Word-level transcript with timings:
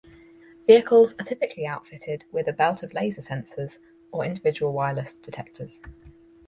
Vehicles 0.65 1.13
are 1.19 1.23
typically 1.23 1.67
outfitted 1.67 2.25
with 2.31 2.47
a 2.47 2.53
belt 2.53 2.81
of 2.81 2.91
laser 2.95 3.21
sensors 3.21 3.77
or 4.11 4.25
individual 4.25 4.73
wireless 4.73 5.13
detectors. 5.13 5.79